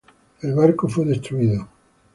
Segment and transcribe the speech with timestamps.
[0.41, 1.67] El barco fue destruido.